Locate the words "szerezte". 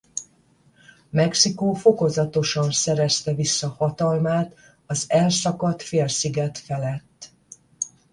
2.71-3.33